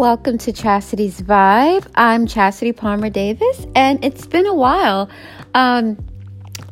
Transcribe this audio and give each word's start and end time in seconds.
welcome 0.00 0.38
to 0.38 0.50
Chastity's 0.50 1.20
Vibe. 1.20 1.86
I'm 1.94 2.26
Chastity 2.26 2.72
Palmer 2.72 3.10
Davis, 3.10 3.66
and 3.74 4.02
it's 4.02 4.24
been 4.26 4.46
a 4.46 4.54
while. 4.54 5.10
Um, 5.52 6.02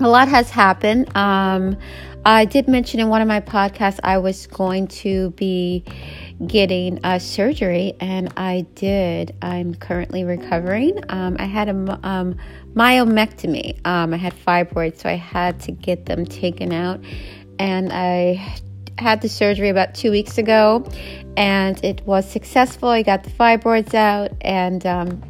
a 0.01 0.09
lot 0.09 0.29
has 0.29 0.49
happened. 0.49 1.15
Um, 1.15 1.77
I 2.25 2.47
did 2.47 2.69
mention 2.69 3.01
in 3.01 3.11
one 3.11 3.21
of 3.21 3.29
my 3.29 3.41
podcasts 3.41 4.01
I 4.03 4.17
was 4.17 4.47
going 4.47 4.87
to 5.03 5.29
be 5.33 5.85
getting 6.47 7.01
a 7.05 7.21
surgery, 7.21 7.93
and 8.01 8.33
I 8.39 8.65
did. 8.75 9.37
I'm 9.43 9.75
currently 9.75 10.25
recovering. 10.25 10.99
Um, 11.11 11.37
I 11.39 11.45
had 11.45 11.69
a 11.69 12.01
um, 12.09 12.35
myomectomy. 12.73 13.87
Um, 13.87 14.15
I 14.15 14.17
had 14.17 14.33
fibroids, 14.33 15.01
so 15.01 15.11
I 15.11 15.17
had 15.17 15.61
to 15.65 15.73
get 15.73 16.07
them 16.07 16.25
taken 16.25 16.73
out, 16.73 17.05
and 17.59 17.93
I 17.93 18.59
had 18.99 19.21
the 19.23 19.29
surgery 19.29 19.69
about 19.69 19.95
two 19.95 20.11
weeks 20.11 20.39
ago, 20.39 20.85
and 21.37 21.83
it 21.85 22.03
was 22.07 22.29
successful. 22.29 22.89
I 22.89 23.03
got 23.03 23.25
the 23.25 23.31
fibroids 23.31 23.95
out, 23.95 24.33
and 24.41 24.85
um, 24.85 25.23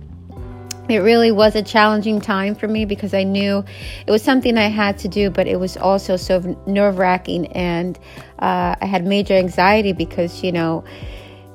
it 0.89 0.99
really 0.99 1.31
was 1.31 1.55
a 1.55 1.63
challenging 1.63 2.21
time 2.21 2.55
for 2.55 2.67
me 2.67 2.85
because 2.85 3.13
I 3.13 3.23
knew 3.23 3.63
it 4.07 4.11
was 4.11 4.23
something 4.23 4.57
I 4.57 4.69
had 4.69 4.99
to 4.99 5.09
do, 5.09 5.31
but 5.31 5.47
it 5.47 5.61
was 5.61 5.77
also 5.77 6.17
so 6.17 6.41
nerve 6.67 6.99
wracking, 6.99 7.47
and 7.49 7.99
uh, 8.39 8.75
I 8.81 8.87
had 8.87 9.05
major 9.07 9.35
anxiety 9.35 9.93
because 9.93 10.43
you 10.43 10.53
know 10.53 10.85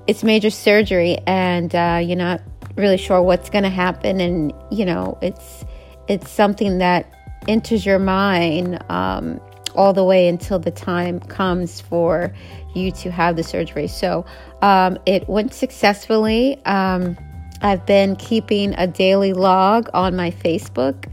it's 0.07 0.23
major 0.23 0.49
surgery, 0.49 1.17
and 1.25 1.73
uh, 1.73 1.99
you're 2.03 2.17
not 2.17 2.41
really 2.75 2.97
sure 2.97 3.21
what's 3.21 3.49
going 3.49 3.63
to 3.63 3.69
happen, 3.69 4.19
and 4.19 4.53
you 4.71 4.85
know 4.85 5.17
it's 5.21 5.66
it's 6.07 6.30
something 6.30 6.77
that 6.77 7.11
enters 7.47 7.85
your 7.85 7.99
mind. 7.99 8.83
Um, 8.89 9.41
all 9.75 9.93
the 9.93 10.03
way 10.03 10.27
until 10.27 10.59
the 10.59 10.71
time 10.71 11.19
comes 11.19 11.81
for 11.81 12.33
you 12.73 12.91
to 12.91 13.11
have 13.11 13.35
the 13.35 13.43
surgery. 13.43 13.87
So 13.87 14.25
um, 14.61 14.97
it 15.05 15.27
went 15.27 15.53
successfully. 15.53 16.63
Um, 16.65 17.17
I've 17.61 17.85
been 17.85 18.15
keeping 18.15 18.73
a 18.75 18.88
daily 18.88 19.33
log 19.33 19.89
on 19.93 20.15
my 20.15 20.31
Facebook. 20.31 21.09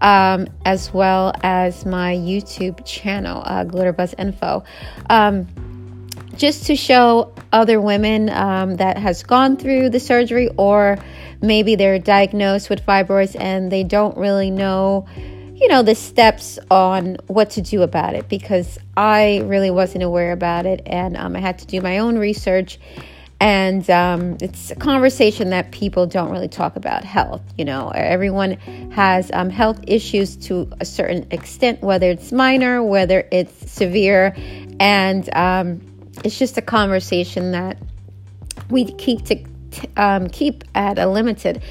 Um, 0.00 0.46
as 0.64 0.94
well 0.94 1.32
as 1.42 1.84
my 1.84 2.14
YouTube 2.14 2.86
channel, 2.86 3.42
uh, 3.44 3.64
Glitterbuzz 3.64 4.14
Info, 4.16 4.62
um, 5.10 5.48
just 6.36 6.66
to 6.66 6.76
show 6.76 7.32
other 7.52 7.80
women 7.80 8.30
um, 8.30 8.76
that 8.76 8.96
has 8.96 9.24
gone 9.24 9.56
through 9.56 9.90
the 9.90 9.98
surgery, 9.98 10.50
or 10.56 10.98
maybe 11.42 11.74
they're 11.74 11.98
diagnosed 11.98 12.70
with 12.70 12.86
fibroids 12.86 13.36
and 13.38 13.72
they 13.72 13.82
don't 13.82 14.16
really 14.16 14.52
know 14.52 15.04
you 15.60 15.68
know, 15.68 15.82
the 15.82 15.94
steps 15.94 16.58
on 16.70 17.16
what 17.26 17.50
to 17.50 17.62
do 17.62 17.82
about 17.82 18.14
it 18.14 18.28
because 18.28 18.78
I 18.96 19.42
really 19.44 19.70
wasn't 19.70 20.04
aware 20.04 20.32
about 20.32 20.66
it 20.66 20.82
and 20.86 21.16
um, 21.16 21.34
I 21.34 21.40
had 21.40 21.58
to 21.58 21.66
do 21.66 21.80
my 21.80 21.98
own 21.98 22.16
research. 22.16 22.78
And 23.40 23.88
um, 23.90 24.36
it's 24.40 24.70
a 24.70 24.76
conversation 24.76 25.50
that 25.50 25.70
people 25.70 26.06
don't 26.06 26.30
really 26.30 26.48
talk 26.48 26.76
about 26.76 27.04
health. 27.04 27.42
You 27.56 27.64
know, 27.64 27.90
everyone 27.90 28.52
has 28.92 29.30
um, 29.32 29.48
health 29.48 29.80
issues 29.86 30.36
to 30.48 30.70
a 30.80 30.84
certain 30.84 31.26
extent, 31.30 31.80
whether 31.82 32.10
it's 32.10 32.32
minor, 32.32 32.82
whether 32.82 33.28
it's 33.30 33.70
severe. 33.70 34.34
And 34.80 35.32
um, 35.36 35.80
it's 36.24 36.38
just 36.38 36.58
a 36.58 36.62
conversation 36.62 37.52
that 37.52 37.78
we 38.70 38.92
keep 38.92 39.24
to 39.26 39.44
um, 39.96 40.28
keep 40.28 40.64
at 40.74 40.98
a 40.98 41.06
limited 41.06 41.62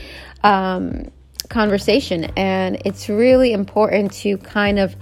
um, 0.44 1.12
conversation. 1.50 2.26
And 2.38 2.82
it's 2.86 3.10
really 3.10 3.54
important 3.54 4.12
to 4.14 4.38
kind 4.38 4.80
of 4.80 4.96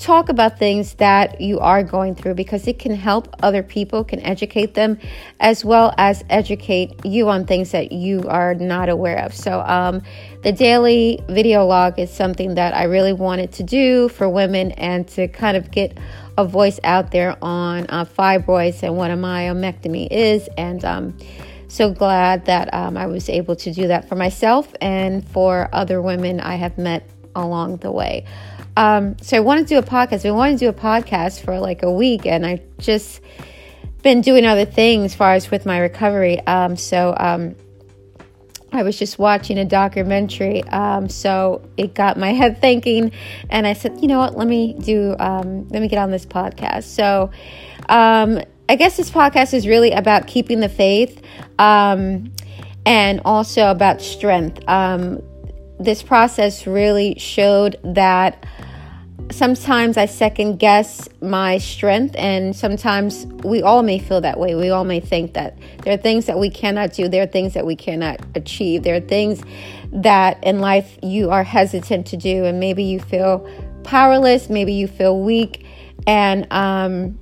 talk 0.00 0.30
about 0.30 0.58
things 0.58 0.94
that 0.94 1.40
you 1.42 1.60
are 1.60 1.82
going 1.82 2.14
through 2.14 2.34
because 2.34 2.66
it 2.66 2.78
can 2.78 2.94
help 2.94 3.28
other 3.42 3.62
people, 3.62 4.02
can 4.02 4.18
educate 4.20 4.72
them, 4.72 4.98
as 5.38 5.62
well 5.62 5.94
as 5.98 6.24
educate 6.30 7.04
you 7.04 7.28
on 7.28 7.44
things 7.44 7.72
that 7.72 7.92
you 7.92 8.26
are 8.26 8.54
not 8.54 8.88
aware 8.88 9.18
of. 9.18 9.34
So, 9.34 9.60
um, 9.60 10.02
the 10.42 10.52
daily 10.52 11.20
video 11.28 11.66
log 11.66 11.98
is 11.98 12.10
something 12.10 12.54
that 12.54 12.74
I 12.74 12.84
really 12.84 13.12
wanted 13.12 13.52
to 13.52 13.62
do 13.62 14.08
for 14.08 14.26
women 14.26 14.72
and 14.72 15.06
to 15.08 15.28
kind 15.28 15.56
of 15.56 15.70
get 15.70 15.98
a 16.38 16.46
voice 16.46 16.80
out 16.82 17.10
there 17.10 17.36
on 17.42 17.84
uh, 17.90 18.06
fibroids 18.06 18.82
and 18.82 18.96
what 18.96 19.10
a 19.10 19.16
myomectomy 19.16 20.08
is. 20.10 20.48
And, 20.56 20.82
um, 20.82 21.18
so 21.70 21.92
glad 21.92 22.46
that 22.46 22.72
um, 22.74 22.96
I 22.96 23.06
was 23.06 23.28
able 23.28 23.56
to 23.56 23.72
do 23.72 23.88
that 23.88 24.08
for 24.08 24.16
myself 24.16 24.72
and 24.80 25.26
for 25.28 25.68
other 25.72 26.02
women 26.02 26.40
I 26.40 26.56
have 26.56 26.76
met 26.78 27.08
along 27.34 27.78
the 27.78 27.92
way. 27.92 28.24
Um, 28.76 29.16
so 29.20 29.36
I 29.36 29.40
wanted 29.40 29.68
to 29.68 29.74
do 29.74 29.78
a 29.78 29.82
podcast. 29.82 30.24
We 30.24 30.30
wanted 30.30 30.58
to 30.58 30.64
do 30.64 30.68
a 30.68 30.72
podcast 30.72 31.44
for 31.44 31.58
like 31.60 31.82
a 31.82 31.90
week, 31.90 32.26
and 32.26 32.46
I 32.46 32.62
just 32.78 33.20
been 34.02 34.20
doing 34.20 34.46
other 34.46 34.64
things 34.64 35.12
as 35.12 35.14
far 35.14 35.34
as 35.34 35.50
with 35.50 35.66
my 35.66 35.78
recovery. 35.78 36.40
Um, 36.46 36.76
so 36.76 37.14
um, 37.16 37.56
I 38.72 38.82
was 38.82 38.98
just 38.98 39.18
watching 39.18 39.58
a 39.58 39.64
documentary, 39.64 40.62
um, 40.64 41.08
so 41.08 41.68
it 41.76 41.94
got 41.94 42.16
my 42.16 42.32
head 42.32 42.60
thinking, 42.60 43.12
and 43.48 43.66
I 43.66 43.74
said, 43.74 44.00
you 44.00 44.08
know 44.08 44.18
what? 44.18 44.36
Let 44.36 44.46
me 44.46 44.74
do. 44.74 45.14
Um, 45.18 45.68
let 45.68 45.82
me 45.82 45.88
get 45.88 45.98
on 45.98 46.10
this 46.10 46.26
podcast. 46.26 46.84
So 46.84 47.30
I 48.70 48.76
guess 48.76 48.96
this 48.96 49.10
podcast 49.10 49.52
is 49.52 49.66
really 49.66 49.90
about 49.90 50.28
keeping 50.28 50.60
the 50.60 50.68
faith 50.68 51.20
um, 51.58 52.32
and 52.86 53.20
also 53.24 53.68
about 53.68 54.00
strength. 54.00 54.60
Um, 54.68 55.20
this 55.80 56.04
process 56.04 56.68
really 56.68 57.18
showed 57.18 57.80
that 57.82 58.46
sometimes 59.32 59.96
I 59.96 60.06
second 60.06 60.58
guess 60.58 61.08
my 61.20 61.58
strength, 61.58 62.14
and 62.16 62.54
sometimes 62.54 63.26
we 63.42 63.60
all 63.60 63.82
may 63.82 63.98
feel 63.98 64.20
that 64.20 64.38
way. 64.38 64.54
We 64.54 64.70
all 64.70 64.84
may 64.84 65.00
think 65.00 65.34
that 65.34 65.58
there 65.82 65.94
are 65.94 66.00
things 66.00 66.26
that 66.26 66.38
we 66.38 66.48
cannot 66.48 66.92
do, 66.92 67.08
there 67.08 67.24
are 67.24 67.26
things 67.26 67.54
that 67.54 67.66
we 67.66 67.74
cannot 67.74 68.20
achieve, 68.36 68.84
there 68.84 68.94
are 68.94 69.00
things 69.00 69.42
that 69.90 70.44
in 70.44 70.60
life 70.60 70.96
you 71.02 71.30
are 71.30 71.42
hesitant 71.42 72.06
to 72.06 72.16
do, 72.16 72.44
and 72.44 72.60
maybe 72.60 72.84
you 72.84 73.00
feel 73.00 73.50
powerless, 73.82 74.48
maybe 74.48 74.74
you 74.74 74.86
feel 74.86 75.20
weak, 75.20 75.66
and 76.06 76.46
um, 76.52 77.18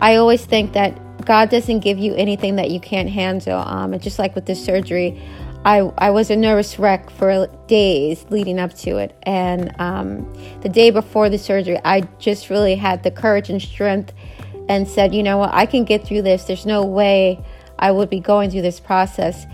I 0.00 0.16
always 0.16 0.44
think 0.44 0.72
that 0.72 1.24
God 1.24 1.50
doesn't 1.50 1.80
give 1.80 1.98
you 1.98 2.14
anything 2.14 2.56
that 2.56 2.70
you 2.70 2.80
can't 2.80 3.08
handle. 3.08 3.58
Um, 3.58 3.98
just 3.98 4.18
like 4.18 4.34
with 4.34 4.46
this 4.46 4.64
surgery, 4.64 5.20
I, 5.64 5.80
I 5.98 6.10
was 6.10 6.30
a 6.30 6.36
nervous 6.36 6.78
wreck 6.78 7.10
for 7.10 7.46
days 7.66 8.24
leading 8.30 8.58
up 8.58 8.72
to 8.78 8.96
it. 8.96 9.14
And 9.24 9.74
um, 9.78 10.32
the 10.62 10.70
day 10.70 10.90
before 10.90 11.28
the 11.28 11.38
surgery, 11.38 11.78
I 11.84 12.02
just 12.18 12.48
really 12.48 12.76
had 12.76 13.02
the 13.02 13.10
courage 13.10 13.50
and 13.50 13.60
strength 13.60 14.14
and 14.68 14.88
said, 14.88 15.14
you 15.14 15.22
know 15.22 15.36
what, 15.36 15.52
I 15.52 15.66
can 15.66 15.84
get 15.84 16.06
through 16.06 16.22
this. 16.22 16.44
There's 16.44 16.64
no 16.64 16.84
way 16.84 17.44
I 17.78 17.90
would 17.90 18.08
be 18.08 18.20
going 18.20 18.50
through 18.50 18.62
this 18.62 18.80
process 18.80 19.46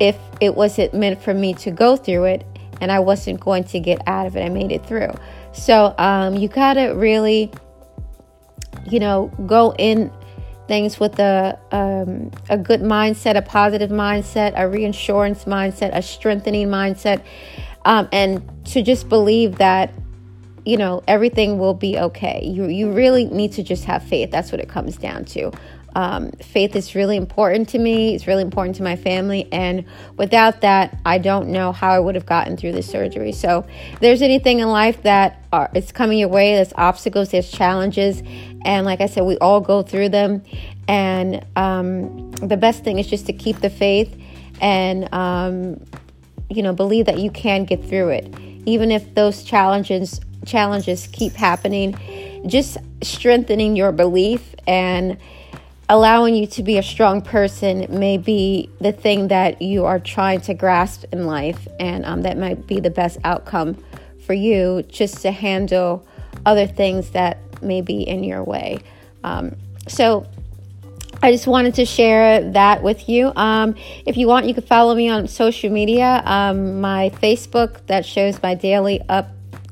if 0.00 0.18
it 0.40 0.56
wasn't 0.56 0.94
meant 0.94 1.22
for 1.22 1.32
me 1.32 1.54
to 1.54 1.70
go 1.70 1.96
through 1.96 2.24
it 2.24 2.46
and 2.80 2.90
I 2.90 2.98
wasn't 2.98 3.38
going 3.38 3.64
to 3.64 3.78
get 3.78 4.00
out 4.08 4.26
of 4.26 4.36
it. 4.36 4.42
I 4.42 4.48
made 4.48 4.72
it 4.72 4.84
through. 4.84 5.12
So 5.52 5.94
um, 5.98 6.34
you 6.34 6.48
got 6.48 6.74
to 6.74 6.88
really 6.88 7.52
you 8.86 9.00
know, 9.00 9.30
go 9.46 9.74
in 9.78 10.10
things 10.66 10.98
with 10.98 11.18
a 11.18 11.58
um, 11.72 12.30
a 12.48 12.56
good 12.56 12.80
mindset, 12.80 13.36
a 13.36 13.42
positive 13.42 13.90
mindset, 13.90 14.52
a 14.56 14.68
reassurance 14.68 15.44
mindset, 15.44 15.90
a 15.92 16.02
strengthening 16.02 16.68
mindset, 16.68 17.22
um, 17.84 18.08
and 18.12 18.42
to 18.66 18.82
just 18.82 19.08
believe 19.08 19.56
that 19.58 19.92
you 20.64 20.76
know 20.76 21.02
everything 21.06 21.58
will 21.58 21.74
be 21.74 21.98
okay. 21.98 22.44
You 22.44 22.66
you 22.66 22.92
really 22.92 23.26
need 23.26 23.52
to 23.52 23.62
just 23.62 23.84
have 23.84 24.02
faith. 24.02 24.30
That's 24.30 24.52
what 24.52 24.60
it 24.60 24.68
comes 24.68 24.96
down 24.96 25.24
to. 25.26 25.52
Um, 25.96 26.32
faith 26.32 26.74
is 26.74 26.94
really 26.94 27.16
important 27.16 27.68
to 27.70 27.78
me. 27.78 28.14
It's 28.14 28.26
really 28.26 28.42
important 28.42 28.76
to 28.76 28.82
my 28.82 28.96
family. 28.96 29.48
And 29.52 29.84
without 30.16 30.60
that, 30.62 30.98
I 31.06 31.18
don't 31.18 31.48
know 31.48 31.72
how 31.72 31.90
I 31.90 32.00
would 32.00 32.16
have 32.16 32.26
gotten 32.26 32.56
through 32.56 32.72
the 32.72 32.82
surgery. 32.82 33.32
So, 33.32 33.64
if 33.92 34.00
there's 34.00 34.22
anything 34.22 34.58
in 34.58 34.68
life 34.68 35.02
that 35.02 35.44
are, 35.52 35.70
is 35.74 35.92
coming 35.92 36.18
your 36.18 36.28
way, 36.28 36.56
there's 36.56 36.72
obstacles, 36.76 37.30
there's 37.30 37.50
challenges. 37.50 38.22
And 38.64 38.84
like 38.84 39.00
I 39.00 39.06
said, 39.06 39.24
we 39.24 39.38
all 39.38 39.60
go 39.60 39.82
through 39.82 40.08
them. 40.08 40.42
And 40.88 41.44
um, 41.56 42.32
the 42.32 42.56
best 42.56 42.82
thing 42.82 42.98
is 42.98 43.06
just 43.06 43.26
to 43.26 43.32
keep 43.32 43.60
the 43.60 43.70
faith 43.70 44.18
and, 44.60 45.12
um, 45.14 45.82
you 46.50 46.62
know, 46.62 46.72
believe 46.72 47.06
that 47.06 47.18
you 47.18 47.30
can 47.30 47.64
get 47.64 47.84
through 47.84 48.10
it. 48.10 48.34
Even 48.66 48.90
if 48.90 49.14
those 49.14 49.44
challenges 49.44 50.20
challenges 50.44 51.08
keep 51.12 51.32
happening, 51.32 51.96
just 52.46 52.78
strengthening 53.02 53.76
your 53.76 53.92
belief 53.92 54.54
and 54.66 55.18
allowing 55.88 56.34
you 56.34 56.46
to 56.46 56.62
be 56.62 56.78
a 56.78 56.82
strong 56.82 57.20
person 57.20 57.86
may 57.90 58.16
be 58.16 58.70
the 58.80 58.92
thing 58.92 59.28
that 59.28 59.60
you 59.60 59.84
are 59.84 59.98
trying 59.98 60.40
to 60.40 60.54
grasp 60.54 61.04
in 61.12 61.26
life, 61.26 61.68
and 61.78 62.04
um, 62.04 62.22
that 62.22 62.38
might 62.38 62.66
be 62.66 62.80
the 62.80 62.90
best 62.90 63.18
outcome 63.24 63.76
for 64.26 64.32
you 64.32 64.82
just 64.88 65.18
to 65.22 65.30
handle 65.30 66.06
other 66.46 66.66
things 66.66 67.10
that 67.10 67.38
may 67.62 67.80
be 67.80 68.02
in 68.02 68.24
your 68.24 68.42
way. 68.42 68.78
Um, 69.22 69.56
so, 69.86 70.26
I 71.22 71.32
just 71.32 71.46
wanted 71.46 71.76
to 71.76 71.86
share 71.86 72.50
that 72.50 72.82
with 72.82 73.08
you. 73.08 73.32
Um, 73.34 73.76
if 74.04 74.18
you 74.18 74.26
want, 74.26 74.46
you 74.46 74.52
can 74.52 74.62
follow 74.62 74.94
me 74.94 75.08
on 75.08 75.26
social 75.26 75.70
media. 75.70 76.22
Um, 76.26 76.82
my 76.82 77.10
Facebook 77.22 77.86
that 77.86 78.04
shows 78.04 78.42
my 78.42 78.54
daily 78.54 79.00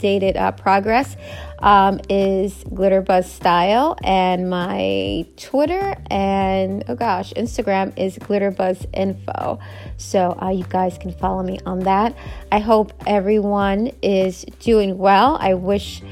updated 0.03 0.37
uh, 0.37 0.53
progress 0.53 1.17
um, 1.61 2.01
is 2.09 2.53
Glitterbuzz 2.65 3.25
Style, 3.25 3.97
and 4.03 4.51
my 4.51 5.27
Twitter 5.37 5.97
and 6.11 6.85
oh 6.89 6.95
gosh, 6.95 7.33
Instagram 7.35 7.97
is 7.97 8.19
Glitterbuzz 8.19 8.87
Info. 8.93 9.59
So 9.97 10.37
uh, 10.41 10.51
you 10.51 10.65
guys 10.65 10.99
can 10.99 11.13
follow 11.13 11.43
me 11.43 11.61
on 11.65 11.81
that. 11.81 12.17
I 12.51 12.59
hope 12.59 12.93
everyone 13.07 13.93
is 14.03 14.45
doing 14.59 14.99
well. 14.99 15.37
I 15.41 15.55
wish 15.55 16.03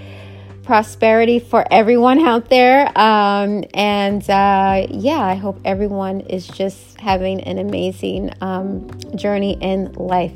prosperity 0.62 1.40
for 1.40 1.64
everyone 1.72 2.20
out 2.20 2.48
there. 2.48 2.86
Um, 2.96 3.64
and 3.74 4.22
uh, 4.30 4.86
yeah, 4.88 5.18
I 5.18 5.34
hope 5.34 5.60
everyone 5.64 6.20
is 6.20 6.46
just 6.46 7.00
having 7.00 7.40
an 7.42 7.58
amazing 7.58 8.32
um, 8.40 8.88
journey 9.16 9.58
in 9.60 9.92
life. 9.94 10.32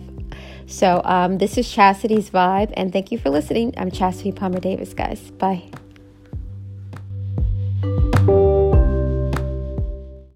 So, 0.67 1.03
um, 1.05 1.39
this 1.39 1.59
is 1.59 1.71
Chastity's 1.71 2.31
Vibe, 2.31 2.73
and 2.75 2.93
thank 2.93 3.13
you 3.13 3.19
for 3.19 3.31
listening. 3.31 3.75
I'm 3.77 3.91
Chastity 3.91 4.33
Palmer 4.33 4.61
Davis, 4.61 4.95
guys. 4.95 5.31
Bye. 5.33 5.84